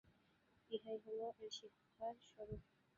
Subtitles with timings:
[0.71, 2.61] ইহাই হইল এই শিক্ষার স্বরূপ।